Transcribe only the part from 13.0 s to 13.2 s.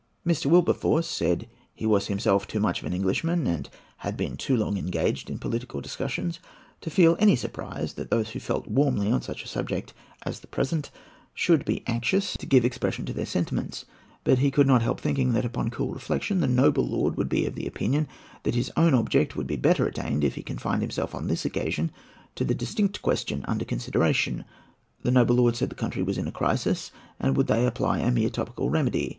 to